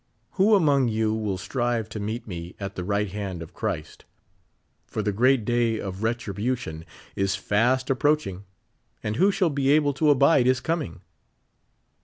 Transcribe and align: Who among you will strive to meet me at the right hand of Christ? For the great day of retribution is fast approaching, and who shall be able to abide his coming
Who 0.31 0.55
among 0.55 0.87
you 0.87 1.13
will 1.13 1.37
strive 1.37 1.87
to 1.89 1.99
meet 1.99 2.25
me 2.27 2.55
at 2.59 2.73
the 2.73 2.83
right 2.83 3.11
hand 3.11 3.43
of 3.43 3.53
Christ? 3.53 4.05
For 4.87 5.03
the 5.03 5.11
great 5.11 5.45
day 5.45 5.79
of 5.79 6.01
retribution 6.01 6.85
is 7.15 7.35
fast 7.35 7.87
approaching, 7.91 8.45
and 9.03 9.17
who 9.17 9.29
shall 9.31 9.51
be 9.51 9.69
able 9.69 9.93
to 9.93 10.09
abide 10.09 10.47
his 10.47 10.59
coming 10.59 11.01